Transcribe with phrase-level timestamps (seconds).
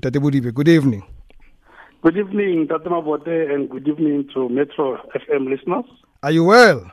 [0.00, 1.02] Tate Bodibe, good evening.
[2.02, 5.84] Good evening, Tate Mabote, and good evening to Metro FM listeners.
[6.22, 6.90] Are you well?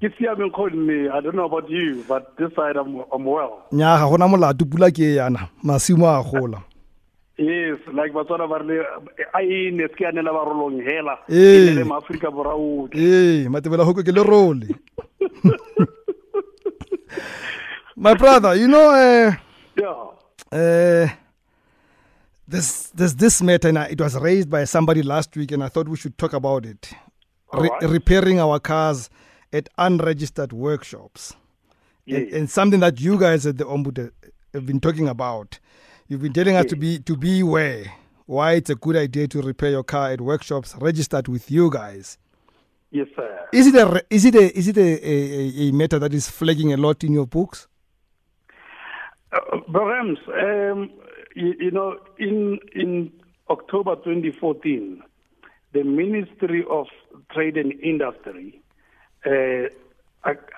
[0.00, 1.08] Ke siame calling me.
[1.08, 3.64] I don't know about you, but this side I'm, I'm well.
[3.72, 6.62] nya ga gona molato pula ke yana masimo a gola
[7.36, 8.78] Yes, like batswana ba re
[9.34, 11.18] a ine ke anela ba rolong hela.
[11.28, 11.34] Eh.
[11.34, 12.98] E le Afrika Borwa otlhe.
[12.98, 14.62] ee matebela hoko ke le role
[17.96, 19.32] my brother you know uh,
[19.76, 20.06] Yeah.
[20.52, 21.08] uh,
[22.48, 25.68] this, this, this matter and I- it was raised by somebody last week and i
[25.68, 26.90] thought we should talk about it
[27.52, 29.08] Re- repairing our cars
[29.52, 31.34] at unregistered workshops
[32.06, 34.10] and, and something that you guys at the ombudsman
[34.54, 35.58] have been talking about.
[36.08, 37.84] You've been telling us to be to be aware
[38.26, 42.16] why it's a good idea to repair your car at workshops registered with you guys.
[42.90, 43.48] Yes, sir.
[43.52, 46.72] Is it a is it a is it a, a, a matter that is flagging
[46.72, 47.66] a lot in your books?
[49.32, 50.90] Uh, Rams, um,
[51.38, 53.12] you, you know, in in
[53.48, 55.02] October 2014,
[55.72, 56.86] the Ministry of
[57.32, 58.60] Trade and Industry
[59.24, 59.68] uh,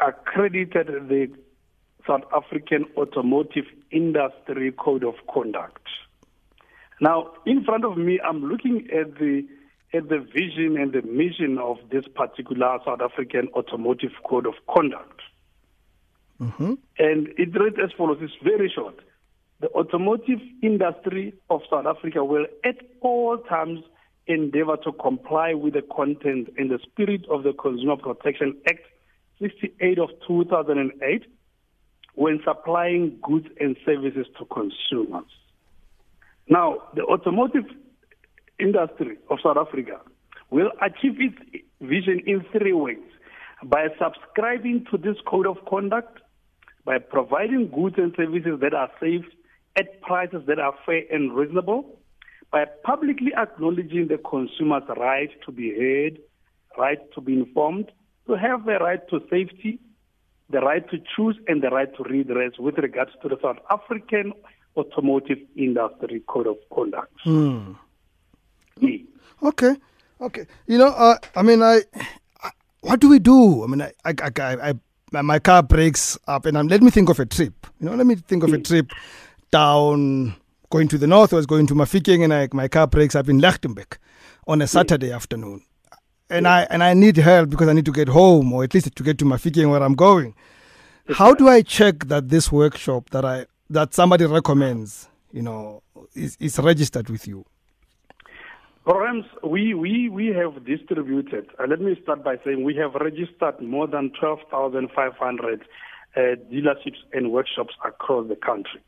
[0.00, 1.28] accredited the
[2.06, 5.86] South African Automotive Industry Code of Conduct.
[7.00, 9.46] Now, in front of me, I'm looking at the
[9.92, 15.20] at the vision and the mission of this particular South African Automotive Code of Conduct.
[16.98, 18.18] And it reads as follows.
[18.22, 18.94] It's very short.
[19.60, 23.80] The automotive industry of South Africa will at all times
[24.26, 28.80] endeavor to comply with the content and the spirit of the Consumer Protection Act
[29.40, 31.24] 68 of 2008
[32.14, 35.30] when supplying goods and services to consumers.
[36.48, 37.64] Now, the automotive
[38.58, 40.00] industry of South Africa
[40.50, 42.98] will achieve its vision in three ways
[43.64, 46.18] by subscribing to this code of conduct,
[46.84, 49.24] by providing goods and services that are safe
[49.76, 51.98] at prices that are fair and reasonable,
[52.52, 56.18] by publicly acknowledging the consumer's right to be heard,
[56.76, 57.90] right to be informed,
[58.26, 59.78] to have the right to safety,
[60.50, 64.32] the right to choose, and the right to redress with regards to the South African
[64.76, 67.12] Automotive Industry Code of Conduct.
[68.80, 68.98] Yeah.
[69.42, 69.76] Okay,
[70.20, 70.46] okay.
[70.66, 71.82] You know, uh, I mean, I,
[72.42, 72.50] I
[72.80, 73.62] what do we do?
[73.62, 77.08] I mean, I, I, I, I my- car breaks up, and um, let me think
[77.08, 77.66] of a trip.
[77.78, 78.90] You know, let me think of a trip
[79.50, 80.34] down
[80.70, 81.32] going to the north.
[81.32, 83.98] I was going to Mafikeng, and I, my car breaks up in Lichtenburg
[84.46, 85.62] on a Saturday afternoon,
[86.28, 88.94] and I and I need help because I need to get home, or at least
[88.94, 90.34] to get to Mafikeng where I'm going.
[91.12, 95.82] How do I check that this workshop that I that somebody recommends, you know,
[96.14, 97.44] is, is registered with you?
[98.84, 101.48] Programs we, we, we have distributed.
[101.58, 105.60] Uh, let me start by saying we have registered more than 12,500
[106.16, 108.80] uh, dealerships and workshops across the country.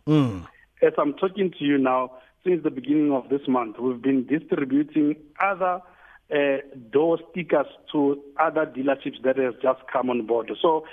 [0.83, 2.11] As I'm talking to you now,
[2.45, 5.81] since the beginning of this month, we've been distributing other
[6.35, 6.57] uh,
[6.91, 10.51] door stickers to other dealerships that have just come on board.
[10.61, 10.85] So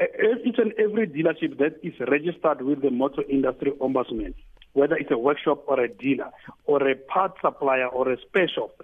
[0.00, 0.04] uh,
[0.44, 4.34] each and every dealership that is registered with the Motor Industry Ombudsman,
[4.72, 6.30] whether it's a workshop or a dealer
[6.64, 8.82] or a part supplier or a spare shop,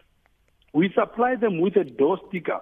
[0.72, 2.60] we supply them with a door sticker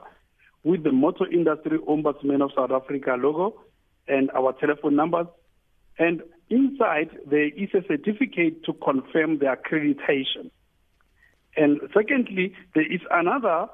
[0.65, 3.61] with the Motor Industry Ombudsman of South Africa logo
[4.09, 5.27] and our telephone numbers.
[5.99, 10.51] And inside, there is a certificate to confirm the accreditation.
[11.57, 13.69] And secondly, there is another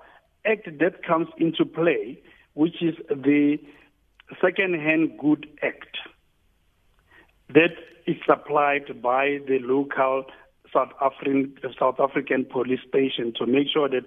[0.44, 2.20] act that comes into play,
[2.54, 3.58] which is the
[4.40, 5.96] Second-Hand Good Act
[7.48, 7.74] that
[8.06, 10.24] is supplied by the local
[10.72, 14.04] South African South African police station to make sure that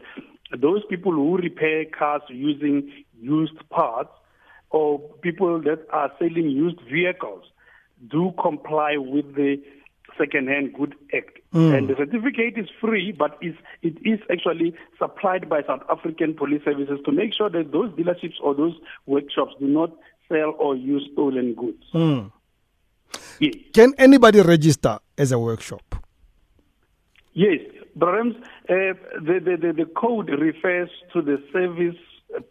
[0.59, 4.11] those people who repair cars using used parts
[4.71, 7.45] or people that are selling used vehicles
[8.07, 9.61] do comply with the
[10.17, 11.39] Second-Hand Good Act.
[11.53, 16.63] And the certificate is free, but is, it is actually supplied by South African Police
[16.63, 19.91] Services to make sure that those dealerships or those workshops do not
[20.27, 21.83] sell or use stolen goods.
[23.39, 23.55] Yes.
[23.73, 25.95] Can anybody register as a workshop?
[27.33, 27.59] Yes,
[27.95, 28.35] Rams,
[28.69, 31.95] uh, the, the, the, the code refers to the service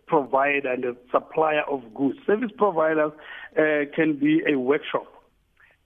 [0.06, 2.18] provider and the supplier of goods.
[2.26, 3.12] Service providers
[3.56, 5.06] uh, can be a workshop,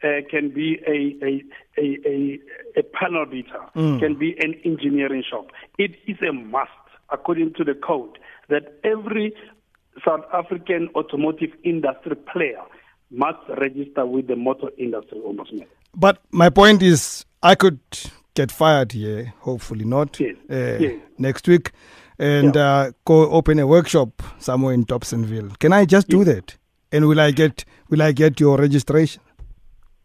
[0.05, 1.43] uh, can be a, a,
[1.79, 2.39] a, a,
[2.81, 5.47] a panel beater, can be an engineering shop.
[5.79, 6.71] It is a must,
[7.11, 8.19] according to the code,
[8.49, 9.33] that every
[10.05, 12.63] South African automotive industry player
[13.11, 15.67] must register with the Motor Industry Ombudsman.
[15.95, 17.79] But my point is, I could
[18.35, 20.95] get fired here, hopefully not, Yes, uh, yes.
[21.19, 21.71] next week,
[22.19, 22.63] and Yeah.
[22.63, 25.59] uh, go open a workshop somewhere in Dobsonville.
[25.59, 26.57] Can I just do that?
[26.91, 29.23] And will I get will I get your registration?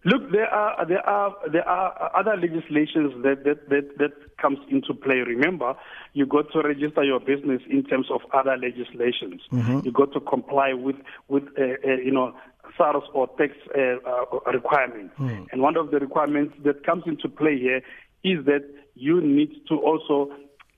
[0.05, 4.94] Look, there are there are there are other legislations that that that, that comes into
[4.94, 5.17] play.
[5.17, 5.75] Remember,
[6.13, 9.41] you got to register your business in terms of other legislations.
[9.51, 9.79] Mm-hmm.
[9.83, 10.97] You got to comply with
[11.27, 12.33] with uh, uh, you know
[12.77, 15.15] SARS or tax uh, uh, requirements.
[15.19, 15.47] Mm.
[15.51, 17.81] And one of the requirements that comes into play here
[18.23, 18.63] is that
[18.95, 20.31] you need to also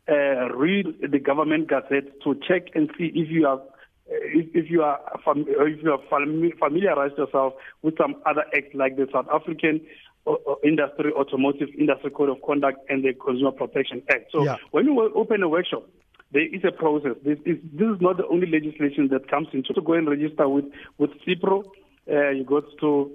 [0.10, 3.62] uh, read the government gazette to check and see if you are
[4.10, 8.96] if, if you are fam- if you have familiarized yourself with some other acts like
[8.98, 9.82] the South African
[10.28, 14.32] uh, uh, Industry Automotive Industry Code of Conduct and the Consumer Protection Act.
[14.32, 14.58] So yeah.
[14.72, 15.84] when you open a workshop,
[16.32, 17.16] there is a process.
[17.24, 19.74] This is this is not the only legislation that comes into.
[19.74, 20.66] To go and register with
[20.98, 21.64] with CIPRO,
[22.12, 23.12] uh, you got to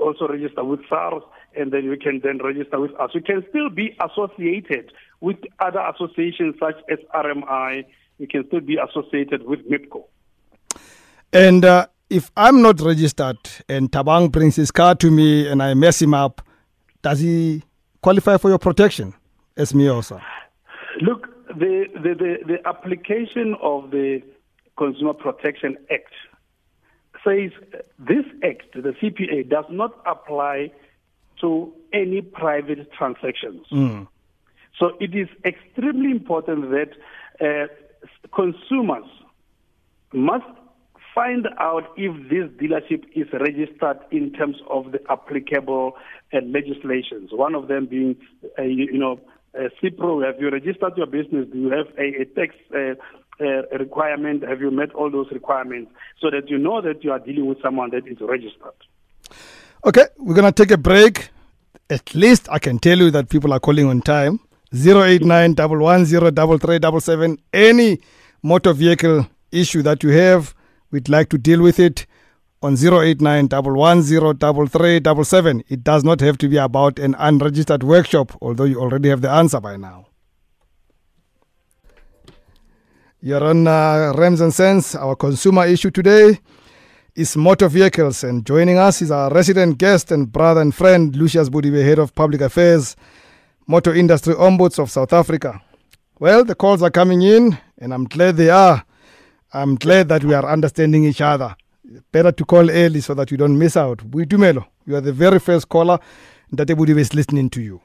[0.00, 1.22] also register with SARS,
[1.56, 3.10] and then you can then register with us.
[3.14, 7.84] You can still be associated with other associations such as RMI.
[8.18, 10.04] You can still be associated with MIBCO.
[11.34, 13.38] And uh, if I'm not registered
[13.68, 16.40] and Tabang brings his car to me and I mess him up,
[17.02, 17.64] does he
[18.02, 19.14] qualify for your protection
[19.56, 20.20] as me also?
[21.00, 24.22] Look, the, the, the, the application of the
[24.78, 26.12] Consumer Protection Act
[27.24, 27.50] says
[27.98, 30.70] this act, the CPA, does not apply
[31.40, 33.66] to any private transactions.
[33.72, 34.06] Mm.
[34.78, 36.90] So it is extremely important that
[37.40, 37.66] uh,
[38.34, 39.04] consumers
[40.12, 40.44] must
[41.14, 45.92] find out if this dealership is registered in terms of the applicable
[46.32, 47.30] uh, legislations.
[47.32, 48.16] One of them being,
[48.58, 49.20] uh, you, you, know,
[49.56, 50.24] uh, CIPRO.
[50.26, 51.46] Have you registered your business?
[51.52, 52.94] Do you have a, a tax uh,
[53.40, 54.42] uh, requirement?
[54.42, 57.62] Have you met all those requirements so that you know that you are dealing with
[57.62, 58.74] someone that is registered?
[59.84, 61.28] Okay, we're going to take a break.
[61.90, 64.40] At least I can tell you that people are calling on time.
[64.72, 65.54] 089
[67.52, 68.00] Any
[68.42, 70.54] motor vehicle issue that you have
[70.94, 72.06] We'd like to deal with it
[72.62, 79.08] on 089 It does not have to be about an unregistered workshop, although you already
[79.08, 80.06] have the answer by now.
[83.20, 84.94] You're on uh, Rams and Cents.
[84.94, 86.38] Our consumer issue today
[87.16, 88.22] is motor vehicles.
[88.22, 92.14] And joining us is our resident guest and brother and friend, Lucious Bodibe, Head of
[92.14, 92.94] Public Affairs,
[93.66, 95.60] Motor Industry Ombuds of South Africa.
[96.20, 98.84] Well, the calls are coming in, and I'm glad they are.
[99.54, 101.54] I'm glad that we are understanding each other.
[102.10, 104.02] Better to call early so that you don't miss out.
[104.02, 106.00] We Boitumelo, you are the very first caller.
[106.50, 107.80] That everybody is listening to you.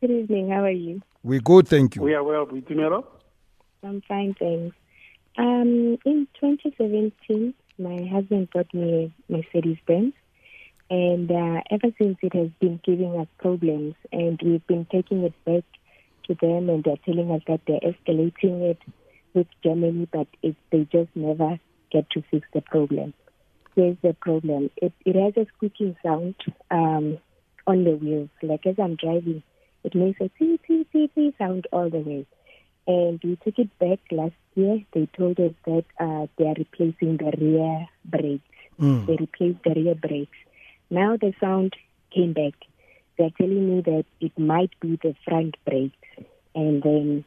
[0.00, 0.50] Good evening.
[0.50, 1.02] How are you?
[1.22, 2.02] We're good, thank you.
[2.02, 3.04] We are well, We Boitumelo.
[3.82, 4.74] I'm fine, thanks.
[5.36, 10.14] Um, in 2017, my husband bought me a Mercedes Benz,
[10.88, 15.34] and uh, ever since it has been giving us problems, and we've been taking it
[15.44, 15.64] back
[16.24, 18.78] to them, and they're telling us that they're escalating it
[19.34, 21.58] with Germany, but it, they just never
[21.90, 23.14] get to fix the problem.
[23.74, 24.70] Here's the problem.
[24.76, 26.34] It, it has a squeaking sound
[26.70, 27.18] um,
[27.66, 28.30] on the wheels.
[28.42, 29.42] Like as I'm driving,
[29.84, 32.26] it makes a tee, tee, tee, tee sound all the way.
[32.86, 34.80] And we took it back last year.
[34.92, 38.44] They told us that uh, they are replacing the rear brakes.
[38.80, 39.06] Mm.
[39.06, 40.36] They replaced the rear brakes.
[40.90, 41.74] Now the sound
[42.12, 42.54] came back.
[43.16, 45.96] They're telling me that it might be the front brakes.
[46.54, 47.24] And then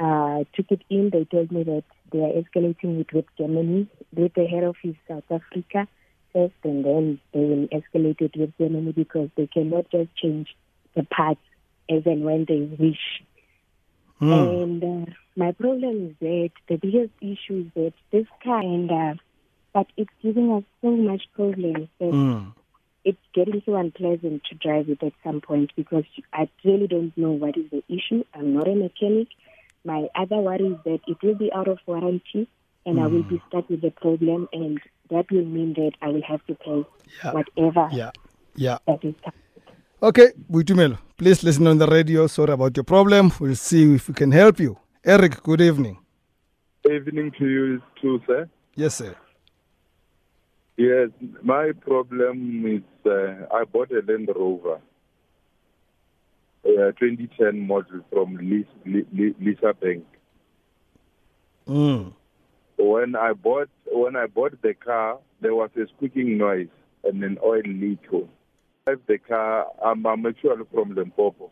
[0.00, 1.10] uh, took it in.
[1.10, 5.30] They told me that they are escalating it with Germany, with the head office South
[5.30, 5.86] Africa
[6.32, 10.48] first, and then they will escalate it with Germany because they cannot just change
[10.94, 11.40] the parts
[11.88, 13.22] as and when they wish.
[14.20, 14.62] Mm.
[14.62, 19.14] And uh, my problem is that the biggest issue is that this car, and uh,
[19.72, 22.52] but it's giving us so much problems that mm.
[23.04, 27.30] it's getting so unpleasant to drive it at some point because I really don't know
[27.30, 28.24] what is the issue.
[28.34, 29.28] I'm not a mechanic.
[29.84, 32.48] My other worry is that it will be out of warranty
[32.86, 33.02] and mm.
[33.02, 33.48] I will be mm.
[33.48, 36.84] stuck with the problem and that will mean that I will have to pay
[37.24, 37.32] yeah.
[37.32, 38.10] whatever yeah.
[38.56, 38.78] Yeah.
[38.86, 39.14] that is
[40.02, 42.26] Okay, Boitumelo, please listen on the radio.
[42.26, 43.32] Sorry about your problem.
[43.38, 44.78] We'll see if we can help you.
[45.04, 45.98] Eric, good evening.
[46.90, 48.48] Evening to you too, sir.
[48.76, 49.14] Yes, sir.
[50.78, 51.10] Yes,
[51.42, 54.80] my problem is uh, I bought a Land Rover
[56.64, 60.04] uh, 2010 model from Lisa Bank.
[61.66, 62.12] Mm.
[62.76, 66.68] When I bought when I bought the car, there was a squeaking noise
[67.04, 68.10] and an oil leak.
[68.10, 69.66] Drive the car.
[69.84, 71.50] I'm, I'm actually from Limpopo.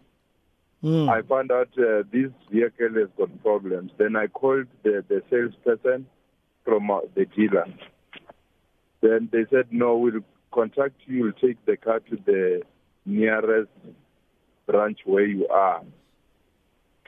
[0.83, 1.09] Mm.
[1.09, 3.91] I found out uh, this vehicle has got problems.
[3.99, 6.07] Then I called the, the salesperson
[6.65, 7.67] from uh, the dealer.
[9.01, 10.21] Then they said, no, we'll
[10.53, 11.25] contact you.
[11.25, 12.63] We'll take the car to the
[13.05, 13.71] nearest
[14.69, 15.83] branch where you are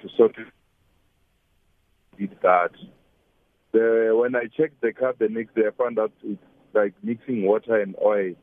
[0.03, 0.47] to sort of
[2.19, 2.71] did that.
[3.73, 6.43] The, when I checked the car the next day, I found out it's
[6.75, 8.35] like mixing water and oil.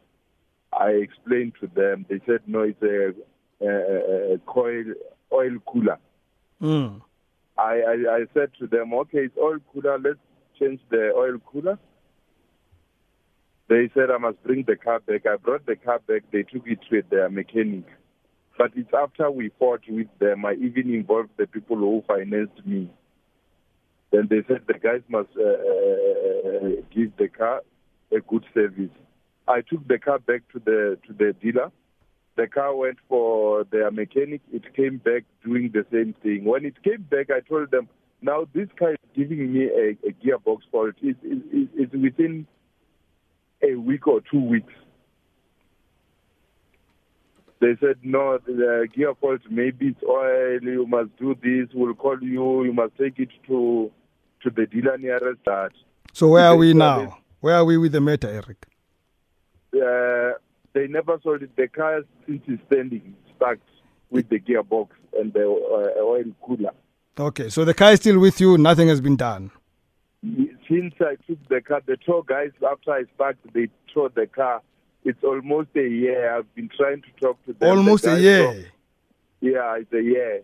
[0.71, 2.05] I explained to them.
[2.09, 3.13] They said, no, it's a,
[3.65, 4.85] a, a coil,
[5.31, 5.97] oil cooler.
[6.61, 7.01] Mm.
[7.57, 9.97] I, I, I said to them, okay, it's oil cooler.
[9.99, 10.19] Let's
[10.59, 11.79] change the oil cooler.
[13.69, 15.25] They said I must bring the car back.
[15.25, 16.23] I brought the car back.
[16.31, 17.85] They took it to their mechanic.
[18.57, 20.45] But it's after we fought with them.
[20.45, 22.89] I even involved the people who financed me.
[24.11, 27.61] Then they said the guys must uh, uh, give the car
[28.11, 28.89] a good service.
[29.47, 31.71] I took the car back to the to the dealer.
[32.35, 34.41] The car went for their mechanic.
[34.51, 36.45] It came back doing the same thing.
[36.45, 37.89] When it came back, I told them,
[38.21, 40.95] now this car is giving me a, a gearbox fault.
[41.01, 42.45] It, it, it, it's within
[43.63, 44.73] a week or two weeks.
[47.59, 52.17] They said, no, the gear fault, maybe it's oil, you must do this, we'll call
[52.21, 53.91] you, you must take it to
[54.43, 55.71] to the dealer nearest that.
[56.13, 57.17] So where are we now?
[57.39, 58.67] Where are we with the matter, Eric?
[59.73, 60.37] Uh,
[60.73, 61.55] they never sold it.
[61.55, 63.57] The car since is standing, stuck
[64.11, 66.71] with the gearbox and the uh, oil cooler.
[67.19, 69.49] Okay, so the car is still with you, nothing has been done.
[70.23, 74.61] Since I took the car, the tow guys, after I parked, they towed the car.
[75.07, 76.35] It's almost a year.
[76.35, 77.69] I've been trying to talk to them.
[77.77, 78.43] Almost The a year.
[78.43, 78.65] don't-
[79.39, 80.41] Yeah, it's a year.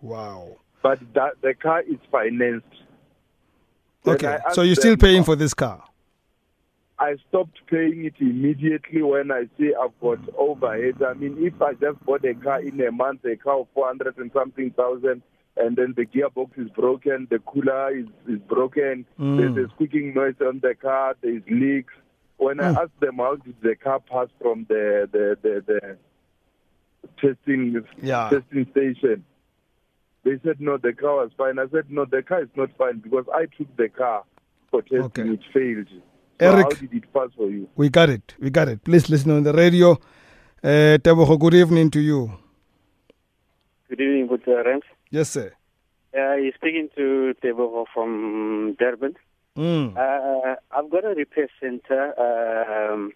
[0.00, 0.56] Wow.
[0.82, 2.66] But that, the car is financed.
[4.06, 5.82] Okay, so you're still paying for this car?
[6.98, 11.02] I stopped paying it immediately when I see I've got overhead.
[11.02, 14.16] I mean, if I just bought a car in a month, a car of 400
[14.18, 15.22] and something thousand,
[15.56, 19.54] and then the gearbox is broken, the cooler is, is broken, Mm.
[19.54, 21.94] there's a squeaking noise on the car, there's leaks.
[22.36, 25.98] When I asked them how did the car pass from the, the, the, the
[27.20, 28.30] testing, Yeah.
[28.30, 29.24] testing station,
[30.24, 31.58] they said, no, the car was fine.
[31.58, 34.24] I said, no, the car is not fine because I took the car
[34.70, 35.00] for testing.
[35.02, 35.22] Okay.
[35.22, 35.88] It failed.
[36.40, 36.64] So Eric.
[36.64, 37.68] how did it pass for you?
[37.76, 38.34] We got it.
[38.40, 38.82] We got it.
[38.84, 39.92] Please listen on the radio.
[40.62, 42.32] Uh, Tebogo, good evening to you.
[43.88, 44.82] Good evening, good Rams.
[45.10, 45.52] Yes, sir.
[46.16, 49.14] Uh, you're speaking to Tebogo from Durban.
[49.56, 49.96] Mm.
[49.96, 53.12] Uh, I've got a repair center, um,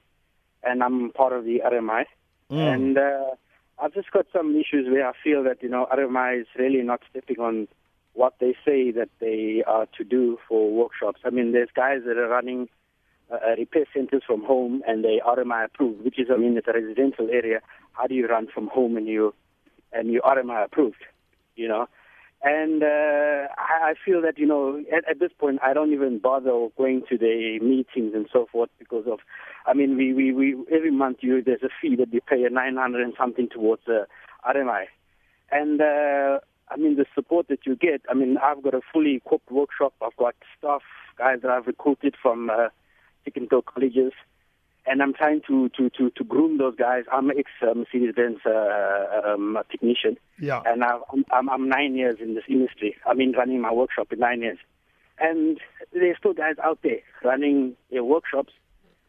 [0.63, 2.05] and I'm part of the RMI.
[2.51, 2.75] Mm.
[2.75, 3.31] And uh,
[3.79, 7.01] I've just got some issues where I feel that you know RMI is really not
[7.11, 7.69] stepping on
[8.15, 11.21] what they say that they are to do for workshops.
[11.25, 12.69] I mean, there's guys that are running
[13.31, 16.69] uh, uh, repair centers from home, and they RMI approved, which is, I mean, it's
[16.69, 17.61] a residential area.
[17.93, 19.35] How do you run from home and you
[19.93, 21.03] and you RMI approved?
[21.57, 21.89] You know.
[22.43, 26.21] And uh, I I feel that you know at, at this point I don't even
[26.21, 29.19] bother going to the meetings and so forth because of,
[29.67, 32.51] I mean we we, we every month you there's a fee that you pay a
[32.51, 34.05] 900 and something towards uh,
[34.49, 34.85] RMI,
[35.51, 36.39] and uh,
[36.71, 38.03] I mean the support that you get.
[38.09, 39.95] I mean I've got a fully equipped workshop.
[40.01, 40.83] I've got staff
[41.19, 42.69] guys that I've recruited from uh,
[43.25, 44.13] technical colleges,
[44.89, 47.05] and I'm trying to to to, to groom those guys.
[47.13, 50.63] I'm an ex uh, Mercedes Benz uh, um, technician Yeah.
[50.67, 52.97] and I've, I'm, I'm, I'm nine years in this industry.
[53.07, 54.59] I've been running my workshop in nine years,
[55.21, 55.59] and
[55.93, 58.53] there's still guys out there running their workshops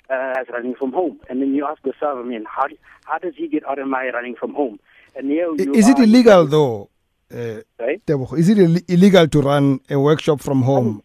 [0.10, 1.20] uh, as running from home.
[1.30, 2.68] And then you ask yourself, I mean, how
[3.06, 4.80] how does he get RMI running from home?
[5.16, 6.90] And here you Is it illegal, though,
[7.34, 8.02] uh, Right?
[8.38, 11.02] Is it Ill- illegal to run a workshop from home?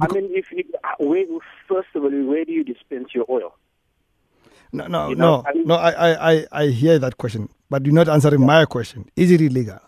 [0.00, 1.24] I mean, if you, uh, where,
[1.66, 3.54] first of all, where do you dispense your oil?
[4.72, 5.74] No, no, You know, no, I mean- no.
[5.74, 9.08] I, I, I, hear that question, but you're not answering my question.
[9.16, 9.80] Is it illegal?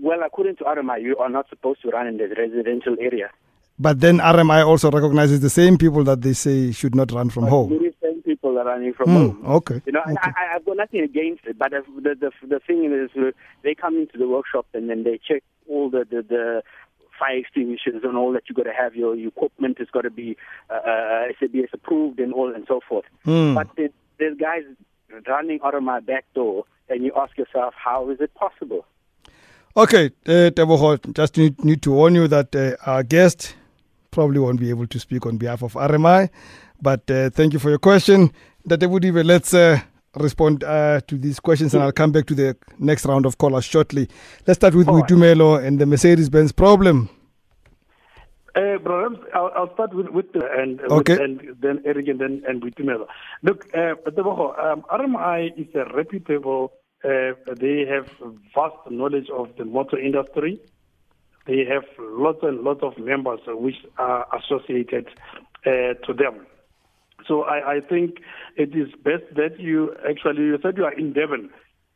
[0.00, 3.30] Well, according to RMI, you are not supposed to run in the residential area.
[3.80, 7.46] But then RMI also recognizes the same people that they say should not run from
[7.46, 7.68] home.
[7.70, 9.46] Very same people are running from Hmm, home.
[9.56, 9.82] okay.
[9.86, 10.14] You know, okay.
[10.22, 13.30] I, I've got nothing against it, but the the the, the thing is, uh,
[13.62, 16.62] they come into the workshop and then they check all the the, the
[17.18, 18.94] fire extinguishers and all that you got to have.
[18.94, 20.36] Your, your equipment has got to be
[20.70, 23.04] uh, uh, SABS approved and all and so forth.
[23.24, 23.54] Hmm.
[23.54, 24.62] But there, there's guys
[25.26, 28.84] running out of my back door, and you ask yourself, how is it possible?
[29.76, 33.54] Okay, uh, Tebogo, just need, need to warn you that uh, our guest
[34.10, 36.30] probably won't be able to speak on behalf of RMI,
[36.80, 38.32] but uh, thank you for your question.
[38.64, 39.80] That let's uh,
[40.16, 43.64] respond uh, to these questions and I'll come back to the next round of callers
[43.64, 44.08] shortly.
[44.46, 45.04] Let's start with All right.
[45.04, 47.08] Mutumelo and the Mercedes Benz problem.
[48.54, 51.12] Uh, Brother, I'll, I'll start with, with the, and, uh, Okay.
[51.12, 53.06] with, and then Eric and then and Boitumelo.
[53.42, 56.72] Look, uh, um, RMI is a reputable.
[57.04, 58.08] Uh, they have
[58.54, 60.60] vast knowledge of the motor industry.
[61.46, 65.08] They have lots and lots of members uh, which are associated
[65.64, 66.46] uh, to them.
[67.28, 68.16] So I, I think
[68.56, 71.50] it is best that you actually you said you are in Durban.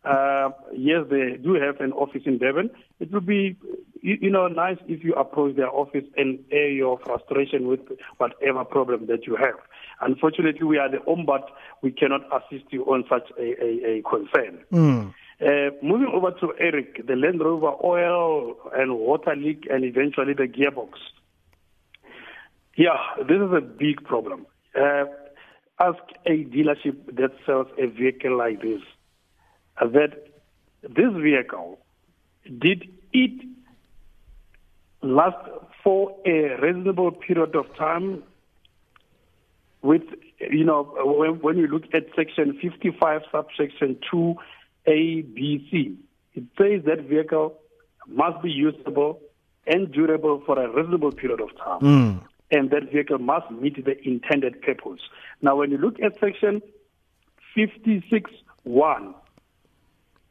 [0.05, 2.71] Uh, yes, they do have an office in Durban.
[3.01, 3.57] It would be
[4.03, 7.81] you, you know, nice if you approach their office and air your frustration with
[8.19, 9.55] whatever problem that you have.
[10.01, 11.45] Unfortunately, we are the ombud.
[11.83, 14.65] We cannot assist you on such a, a, a concern.
[14.73, 15.15] Mm.
[15.41, 20.47] Uh, moving over to Eric, the Land Rover oil and water leak, and eventually the
[20.47, 20.91] gearbox.
[22.77, 24.47] Yeah, this is a big problem.
[24.75, 25.05] Uh,
[25.89, 28.83] ask a dealership that sells a vehicle like this
[29.81, 30.13] uh, that
[30.83, 31.79] this vehicle
[32.59, 33.45] did it
[35.03, 35.37] last
[35.83, 38.23] for a reasonable period of time
[39.83, 40.03] with
[40.39, 44.35] you know when, when you look at section 55 subsection 2
[44.87, 45.97] a b c
[46.35, 47.55] it says that vehicle
[48.07, 49.21] must be usable
[49.67, 52.21] and durable for a reasonable period of time Mm.
[52.53, 55.01] And that vehicle must meet the intended purpose.
[55.41, 56.63] Now, when you look at section
[57.57, 59.15] 56.1,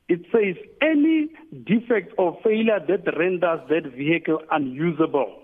[0.08, 1.30] it says any
[1.64, 5.42] defect or failure that renders that vehicle unusable,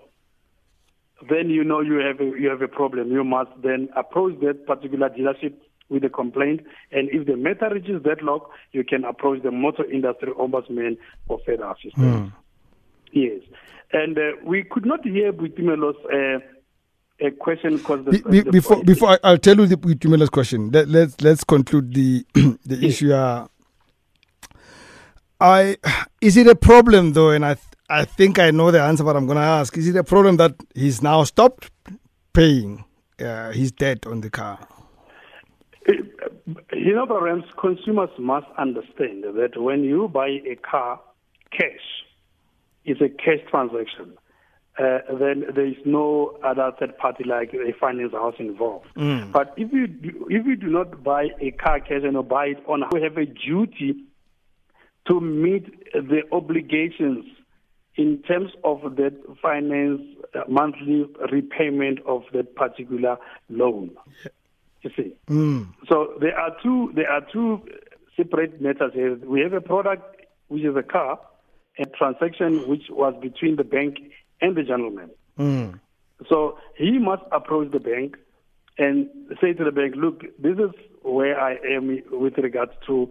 [1.28, 3.10] then you know you have a, you have a problem.
[3.10, 5.54] You must then approach that particular dealership
[5.88, 6.60] with a complaint,
[6.92, 11.64] and if the matter reaches deadlock, you can approach the motor industry ombudsman for further
[11.64, 12.30] assistance.
[13.12, 13.40] Yes,
[13.92, 16.44] and uh, we could not hear Boitumelo's uh,
[17.20, 20.30] a question because the, Be, the before point- before I, I'll tell you the Tumelo's
[20.30, 20.70] question.
[20.70, 23.12] Let, let's let's conclude the the issue.
[23.12, 23.46] Uh,
[25.40, 25.76] I
[26.20, 29.16] is it a problem though, and I th- I think I know the answer, but
[29.16, 31.70] I'm going to ask: Is it a problem that he's now stopped
[32.32, 32.84] paying
[33.20, 34.58] uh, his debt on the car?
[36.72, 41.00] You know, perhaps consumers must understand that when you buy a car
[41.50, 42.04] cash,
[42.84, 44.16] it's a cash transaction.
[44.78, 48.86] Uh, then there is no other third party like a finance house involved.
[49.32, 52.46] But if you do, if you do not buy a car cash and you buy
[52.46, 53.96] it on, we have a duty
[55.08, 57.24] to meet the obligations
[57.96, 60.00] in terms of that finance
[60.34, 63.18] uh, monthly repayment of that particular
[63.48, 63.90] loan.
[64.82, 65.16] You see.
[65.88, 67.62] So there are two there are two
[68.16, 69.16] separate matters here.
[69.16, 71.18] We have a product which is a car,
[71.78, 73.98] a transaction which was between the bank
[74.40, 75.10] and the gentleman.
[76.28, 78.16] So he must approach the bank
[78.76, 79.08] and
[79.40, 80.70] say to the bank, look, this is
[81.02, 83.10] where I am with regards to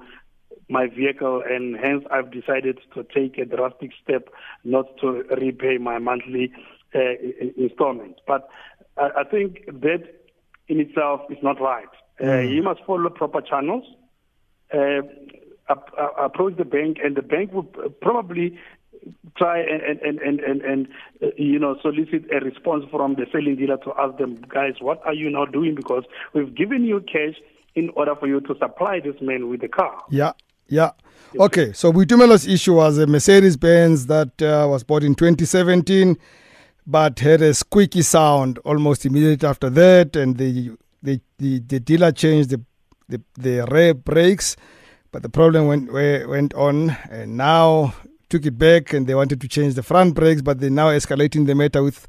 [0.70, 4.30] my vehicle, and hence I've decided to take a drastic step
[4.63, 6.52] not to repay my monthly
[6.94, 7.00] uh,
[7.58, 8.20] installment.
[8.28, 8.50] But
[8.98, 10.04] I, I think that
[10.68, 11.88] in itself is not right.
[12.22, 13.86] Uh, he must follow proper channels.
[14.74, 15.02] Uh,
[16.18, 17.63] approach the bank, and the bank will
[18.02, 18.58] probably
[19.38, 20.88] try and and and and, and
[21.22, 25.02] uh, you know solicit a response from the selling dealer to ask them, guys, what
[25.06, 25.76] are you now doing?
[25.76, 27.36] Because we've given you cash
[27.76, 30.04] in order for you to supply this man with the car.
[30.10, 30.34] Yeah,
[30.68, 30.92] yeah.
[31.40, 36.18] Okay, so Boitumelo's issue was a Mercedes Benz that uh, was bought in 2017,
[36.88, 42.12] but had a squeaky sound almost immediately after that, and the the, the, the dealer
[42.12, 42.62] changed the,
[43.08, 44.56] the the rear brakes,
[45.12, 47.94] but the problem went went on, and now
[48.30, 51.46] took it back, and they wanted to change the front brakes, but they're now escalating
[51.46, 52.08] the matter with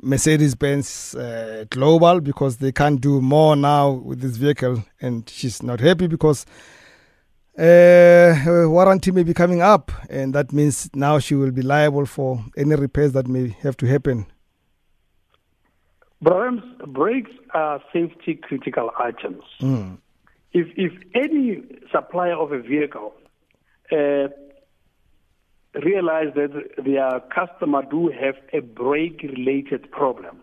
[0.00, 5.62] Mercedes Benz uh, Global because they can't do more now with this vehicle, and she's
[5.62, 6.44] not happy because
[7.58, 8.34] uh,
[8.68, 12.74] warranty may be coming up, and that means now she will be liable for any
[12.74, 14.26] repairs that may have to happen.
[16.22, 19.42] Rams, brakes are safety critical items.
[20.52, 23.14] If if any supplier of a vehicle
[23.90, 24.28] uh,
[25.74, 26.52] realize that
[26.84, 30.42] their customer do have a brake related problem,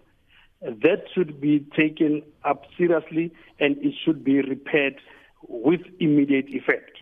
[0.62, 5.00] that should be taken up seriously and it should be repaired
[5.48, 6.98] with immediate effect.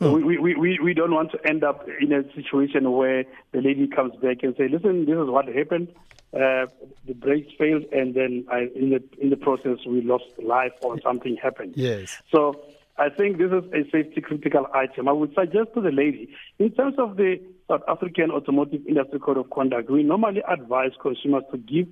[0.00, 3.86] We, we, we, we don't want to end up in a situation where the lady
[3.86, 5.88] comes back and say, listen, this is what happened.
[6.34, 6.66] Uh,
[7.06, 11.00] the brakes failed, and then I, in the in the process we lost life or
[11.00, 11.74] something happened.
[11.76, 12.20] Yes.
[12.28, 12.60] So
[12.96, 15.08] I think this is a safety critical item.
[15.08, 16.28] I would suggest to the lady,
[16.58, 21.42] in terms of the South African Automotive Industry Code of Conduct, we normally advise consumers
[21.50, 21.88] to give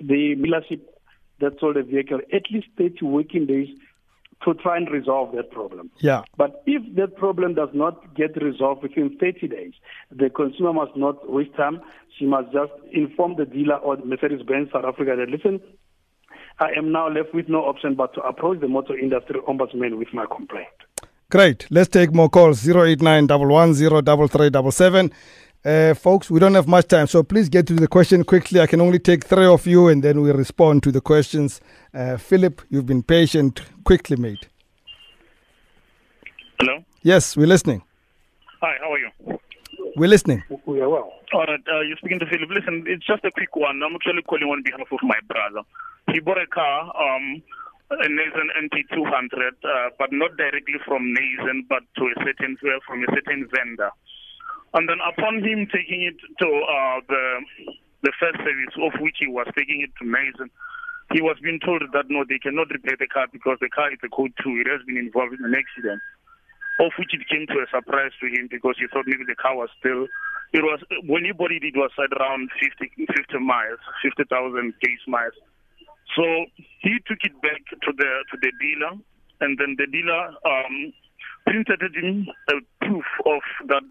[0.00, 0.80] the dealership
[1.40, 3.68] that sold a vehicle at least 30 working days
[4.44, 5.90] to try and resolve that problem.
[5.98, 6.22] Yeah.
[6.36, 9.72] But if that problem does not get resolved within 30 days,
[10.10, 11.80] the consumer must not waste time.
[12.18, 15.60] She must just inform the dealer or Mercedes-Benz South Africa that, listen,
[16.60, 20.12] I am now left with no option but to approach the motor industry ombudsman with
[20.12, 20.68] my complaint.
[21.30, 21.66] Great.
[21.70, 25.10] Let's take more calls 089 110
[25.62, 28.60] uh, folks, we don't have much time, so please get to the question quickly.
[28.60, 31.60] I can only take three of you and then we respond to the questions.
[31.92, 33.60] Uh, Philip, you've been patient.
[33.84, 34.48] Quickly, mate.
[36.58, 36.82] Hello.
[37.02, 37.82] Yes, we're listening.
[38.62, 38.76] Hi.
[38.80, 39.09] How are you?
[40.00, 40.42] We're listening.
[40.64, 41.12] We are well.
[41.36, 42.48] All right, uh, you're speaking to Philip.
[42.48, 43.84] Listen, it's just a quick one.
[43.84, 45.60] I'm actually calling on behalf of my brother.
[46.08, 47.44] He bought a car, um,
[47.92, 52.56] a Nissan NP200, uh, but not directly from Nissan, but to a certain
[52.88, 53.92] from a certain vendor.
[54.72, 57.24] And then upon him taking it to uh, the
[58.00, 60.48] the first service, of which he was taking it to Nissan,
[61.12, 64.00] he was being told that no, they cannot repair the car because the car is
[64.00, 64.64] a code two.
[64.64, 66.00] It has been involved in an accident.
[66.80, 69.54] Of which it came to a surprise to him because he thought maybe the car
[69.54, 70.08] was still.
[70.52, 74.26] It was when he bought it, it was at around 50, 50 miles, 50,000
[74.80, 75.36] case miles.
[76.16, 76.24] So
[76.80, 78.96] he took it back to the to the dealer,
[79.44, 80.92] and then the dealer um,
[81.46, 83.84] printed him a proof of that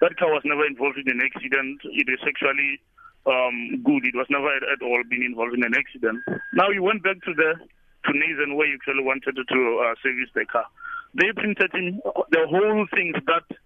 [0.00, 1.80] that car was never involved in an accident.
[1.90, 2.78] It is actually
[3.26, 4.06] um, good.
[4.06, 6.22] It was never at, at, all been involved in an accident.
[6.54, 7.58] Now he went back to the
[8.06, 10.66] to Nissan where he actually wanted to uh, service the car.
[11.14, 13.56] They printed in the whole things that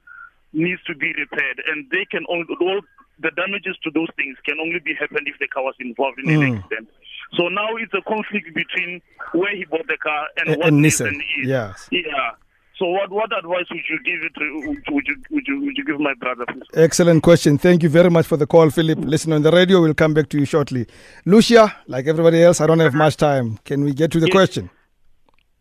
[0.52, 2.80] needs to be repaired, and they can only all
[3.20, 6.26] the damages to those things can only be happened if the car was involved in
[6.26, 6.46] mm.
[6.46, 6.88] an accident.
[7.36, 9.00] So now it's a conflict between
[9.32, 11.16] where he bought the car and, and what and Nissan.
[11.16, 11.48] is.
[11.48, 11.88] Yes.
[11.90, 12.32] Yeah.
[12.78, 15.84] So what, what advice would you give it to, would you, would you, would you
[15.84, 16.44] give my brother?
[16.48, 16.62] Please?
[16.74, 17.56] Excellent question.
[17.56, 18.98] Thank you very much for the call, Philip.
[18.98, 19.80] Listen on the radio.
[19.80, 20.86] We'll come back to you shortly.
[21.24, 23.58] Lucia, like everybody else, I don't have much time.
[23.64, 24.32] Can we get to the yes.
[24.32, 24.70] question?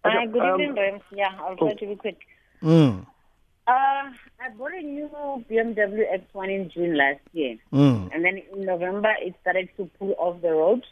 [0.03, 1.01] Hi, good um, evening.
[1.15, 1.75] Yeah, I'll try oh.
[1.75, 2.17] to be quick.
[2.63, 3.05] Mm.
[3.67, 5.07] Uh, I bought a new
[5.49, 7.57] BMW X1 in June last year.
[7.71, 8.09] Mm.
[8.13, 10.83] And then in November, it started to pull off the road.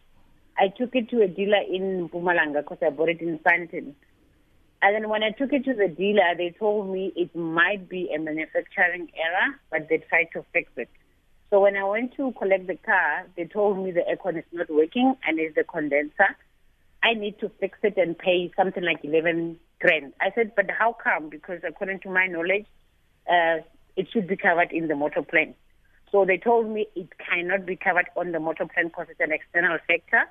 [0.60, 3.96] I took it to a dealer in Mpumalanga because I bought it in Sandton.
[4.82, 8.12] And then when I took it to the dealer, they told me it might be
[8.16, 10.90] a manufacturing error, but they tried to fix it.
[11.50, 14.70] So when I went to collect the car, they told me the aircon is not
[14.70, 16.36] working and it's the condenser.
[17.04, 20.14] I need to fix it and pay something like 11 grand.
[20.20, 21.30] I said, but how come?
[21.30, 22.66] Because according to my knowledge,
[23.30, 23.64] uh,
[23.96, 25.56] it should be covered in the motor plan.
[26.12, 29.32] So they told me it cannot be covered on the motor plan because it's an
[29.32, 30.24] external factor.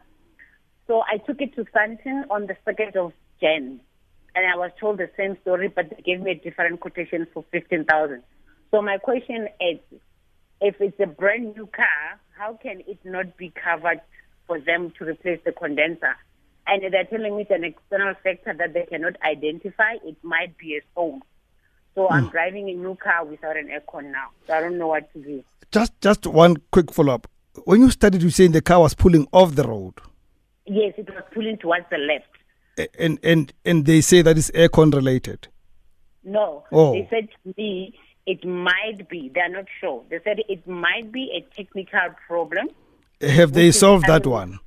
[0.87, 3.81] So I took it to Sandton on the 2nd of Jan,
[4.35, 7.45] and I was told the same story, but they gave me a different quotation for
[7.53, 8.23] 15000
[8.71, 9.79] So my question is,
[10.61, 14.01] if it's a brand new car, how can it not be covered
[14.47, 16.17] for them to replace the condenser?
[16.69, 19.95] And they're telling me it's an external factor that they cannot identify.
[20.05, 21.23] It might be a stone.
[21.95, 22.13] So mm.
[22.13, 22.31] I'm hmm.
[22.31, 24.29] driving a new car without an aircon now.
[24.47, 25.43] So I don't know what to do.
[25.73, 27.27] Just just one quick follow up.
[27.65, 29.95] When you started, you saying the car was pulling off the road.
[30.67, 32.91] Yes, it was pulling towards the left.
[32.99, 35.49] And and and they say that is aircon related.
[36.23, 36.93] No, oh.
[36.93, 37.95] they said to me
[38.27, 39.31] it might be.
[39.35, 40.05] They are not sure.
[40.11, 42.69] They said it might be a technical problem.
[43.21, 44.61] Have they solved that one?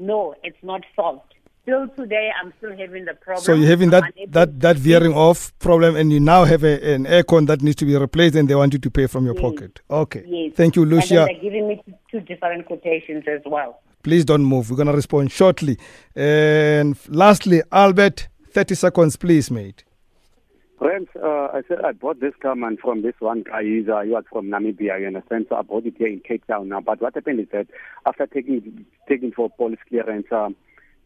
[0.00, 1.34] No, it's not solved.
[1.62, 3.44] Still today, I'm still having the problem.
[3.44, 7.04] So you're having that that that veering off problem, and you now have a, an
[7.04, 9.42] aircon that needs to be replaced, and they want you to pay from your yes.
[9.42, 9.80] pocket.
[9.90, 10.24] Okay.
[10.26, 10.52] Yes.
[10.56, 11.26] Thank you, Lucia.
[11.26, 13.82] And they're giving me two different quotations as well.
[14.02, 14.70] Please don't move.
[14.70, 15.76] We're going to respond shortly.
[16.16, 19.84] And lastly, Albert, 30 seconds, please, mate.
[20.80, 23.62] Friends, uh, I said I bought this car man from this one guy.
[23.62, 25.44] He's, uh, he was from Namibia, you understand?
[25.50, 26.80] So I bought it here in Cape Town now.
[26.80, 27.66] But what happened is that
[28.06, 30.56] after taking taking for police clearance, um,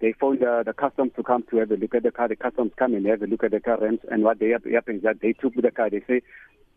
[0.01, 2.29] they phoned uh, the customs to come to have a look at the car.
[2.29, 4.99] The customs come and have a look at the car, and, and what they happened
[4.99, 5.91] is that they took the car.
[5.91, 6.23] They say,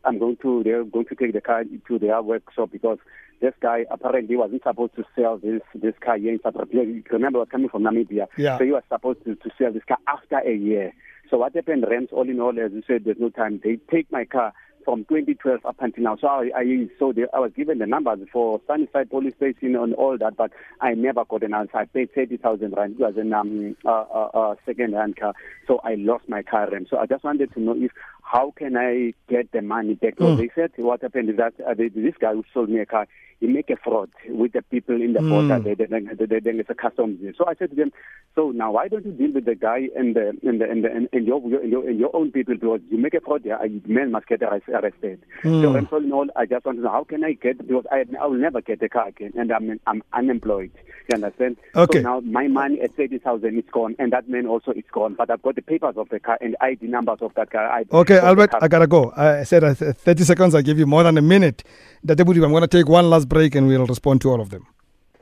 [0.03, 2.97] I'm going to, they're going to take the car to their workshop because
[3.41, 6.83] this guy apparently wasn't supposed to sell this this car here in South Africa.
[7.11, 8.57] Remember, was coming from Namibia, yeah.
[8.57, 10.93] so he was supposed to, to sell this car after a year.
[11.29, 13.59] So what happened, Rams, all in all, as you said, there's no time.
[13.63, 14.53] They take my car
[14.87, 16.15] from 2012 up until now.
[16.15, 19.93] So I, I so they, I was given the numbers for Sunnyside Police Station and
[19.95, 21.75] all that, but I never got an answer.
[21.75, 22.93] I paid 30,000 rand.
[22.93, 25.33] It was a um, uh, uh, uh, second-hand car,
[25.67, 26.69] so I lost my car.
[26.71, 26.87] Rem.
[26.89, 27.91] So I just wanted to know if
[28.29, 30.17] how can I get the money back?
[30.17, 30.37] Mm.
[30.37, 33.07] They said what happened is that uh, this guy who sold me a car,
[33.39, 35.29] he make a fraud with the people in the mm.
[35.29, 35.59] border.
[35.59, 37.19] They, they, they, they, a customs.
[37.37, 37.91] So I said to them,
[38.35, 40.91] so now why don't you deal with the guy and the and the and, the,
[40.91, 44.11] and, and your, your your own people because you make a fraud there, yeah, man
[44.11, 45.21] must get arrested.
[45.43, 45.61] Mm.
[45.61, 48.05] So I'm all, all, I just want to know how can I get because I
[48.19, 50.71] I will never get a car again and I'm I'm unemployed.
[51.09, 51.57] You understand?
[51.75, 51.99] Okay.
[51.99, 55.15] So now my money at thirty thousand is gone and that man also is gone.
[55.15, 57.69] But I've got the papers of the car and ID numbers of that car.
[57.69, 59.13] I, okay, Albert, I gotta go.
[59.15, 60.55] I said uh, thirty seconds.
[60.55, 61.63] I give you more than a minute.
[62.03, 64.65] The deputy, I'm gonna take one last break and we'll respond to all of them.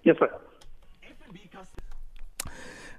[0.03, 0.29] Yes, sir.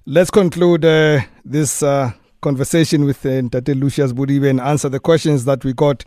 [0.09, 5.44] Let's conclude uh, this uh, conversation with uh, Tate Lucious Bodibe and answer the questions
[5.46, 6.04] that we got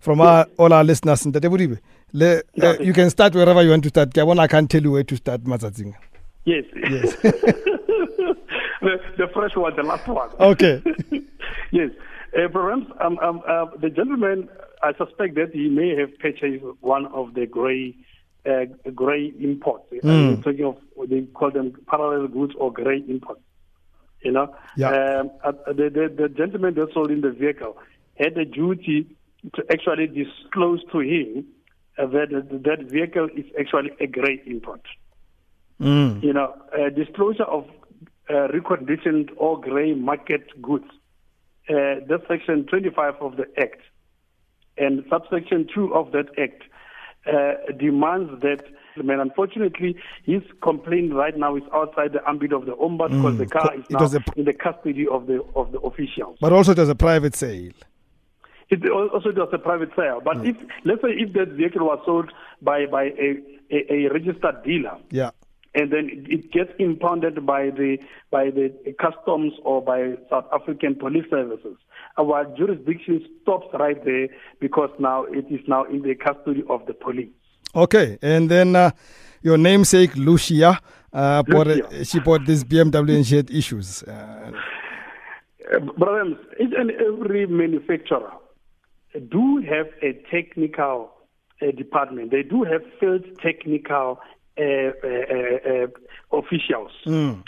[0.00, 1.22] from our, all our listeners.
[1.22, 1.78] Tate Bodibe,
[2.12, 4.16] le, uh, you can start wherever you want to start.
[4.18, 5.94] I can't tell you where to start, Mazazinga.
[6.44, 6.64] Yes.
[6.90, 7.16] Yes.
[7.22, 10.28] the, the first one, the last one.
[10.40, 10.82] Okay.
[11.70, 11.90] yes.
[12.36, 14.48] Uh, perhaps um, um, uh, the gentleman,
[14.82, 17.96] I suspect that he may have purchased one of the grey
[18.46, 18.64] uh,
[18.94, 19.84] grey imports.
[19.92, 20.42] Mm.
[20.42, 20.76] talking of
[21.08, 23.40] they call them parallel goods or grey imports.
[24.22, 25.20] You know, yeah.
[25.20, 27.76] Um, uh, the, the the gentleman that sold in the vehicle
[28.18, 29.06] had a duty
[29.54, 31.46] to actually disclose to him
[31.98, 32.28] uh, that
[32.64, 34.82] that vehicle is actually a grey import.
[35.80, 36.22] Mm.
[36.22, 37.66] You know, uh, disclosure of
[38.28, 40.90] uh, reconditioned or grey market goods.
[42.08, 43.80] Uh, that's section 25 of the Act.
[44.76, 46.62] And subsection 2 of that Act
[47.26, 48.62] uh, demands that,
[49.02, 53.38] man, unfortunately, his complaint right now is outside the ambit of the because mm.
[53.38, 56.38] the car is now in the custody of the of the officials.
[56.40, 57.72] But also, there's a private sale.
[58.70, 60.20] It also does a private sale.
[60.22, 60.50] But mm.
[60.50, 62.30] if let's say if that vehicle was sold
[62.62, 63.36] by by a,
[63.70, 65.30] a, a registered dealer, yeah,
[65.74, 67.98] and then it gets impounded by the
[68.30, 71.76] by the customs or by South African police services.
[72.18, 74.28] Our jurisdiction stops right there
[74.60, 77.28] because now it is now in the custody of the police.
[77.74, 78.90] Okay, and then uh,
[79.42, 80.80] your namesake Lucia,
[81.12, 81.82] uh, Lucia.
[81.82, 84.02] Bought, she bought this BMW and she had issues.
[84.02, 84.52] Uh,
[85.72, 86.24] uh,
[86.58, 88.32] each and every manufacturer
[89.30, 91.10] do have a technical
[91.60, 92.30] uh, department.
[92.30, 94.18] They do have field technical
[96.32, 96.90] officials.
[97.06, 97.44] Mm.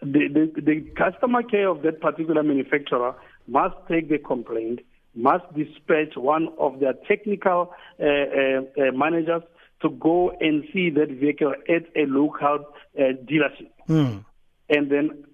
[0.00, 3.14] The, the, the customer care of that particular manufacturer
[3.46, 4.80] must take the complaint,
[5.14, 9.42] must dispatch one of their technical uh, uh, managers
[9.82, 14.24] to go and see that vehicle at a local dealership, mm.
[14.68, 15.24] and then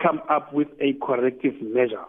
[0.00, 2.04] come up with a corrective measure.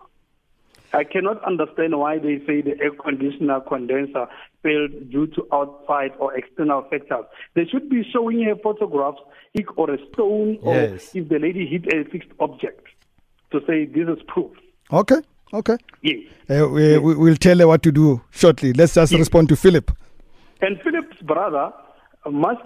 [0.94, 4.28] I cannot understand why they say the air conditioner condenser
[4.66, 7.26] failed due to outside or external factors.
[7.54, 9.20] They should be showing her photographs
[9.78, 12.88] or a stone or if the lady hit a fixed object
[13.52, 14.52] to say this is proof.
[14.92, 15.22] Okay,
[15.54, 15.78] okay.
[16.02, 16.24] Yes.
[16.50, 17.02] Uh, we, yes.
[17.02, 18.74] We'll tell her what to do shortly.
[18.74, 19.20] Let's just yes.
[19.20, 19.92] respond to Philip.
[20.62, 21.72] And Philip's brother
[22.30, 22.64] must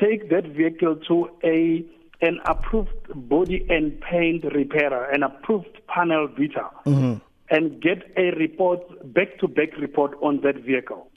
[0.00, 1.84] take that vehicle to a
[2.22, 6.68] an approved body and paint repairer, an approved panel beater.
[6.86, 7.16] Mm-hmm
[7.50, 8.80] and get a report,
[9.12, 11.10] back to back report on that vehicle.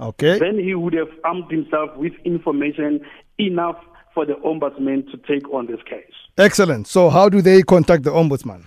[0.00, 0.38] Okay.
[0.38, 3.00] Then he would have armed himself with information
[3.38, 3.76] enough
[4.12, 6.12] for the ombudsman to take on this case.
[6.38, 6.86] Excellent.
[6.86, 8.64] So, how do they contact the ombudsman?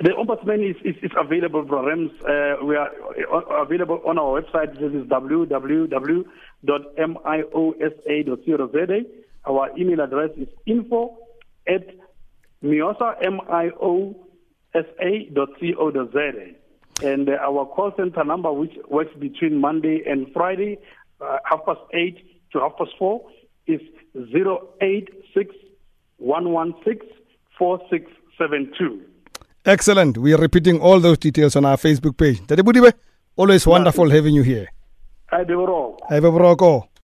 [0.00, 2.10] The ombudsman is, is, is available, Rams.
[2.22, 2.90] Uh, we are
[3.32, 4.74] uh, available on our website.
[4.74, 6.24] This is www.miosa.co.za.
[9.46, 11.16] Our email address is info
[11.68, 11.86] at
[12.62, 14.16] miosa, M-I-O
[14.74, 16.54] sa.co.za.
[17.02, 20.78] And uh, our call center number, which works between Monday and Friday,
[21.20, 22.16] uh, half past 8
[22.52, 23.20] to half past 4,
[23.66, 23.80] is
[24.14, 25.54] 086
[29.64, 30.18] Excellent.
[30.18, 32.40] We are repeating all those details on our Facebook page.
[32.40, 32.92] Bodibe,
[33.36, 34.68] always wonderful having you here.
[35.30, 36.93] Hi, Deborah.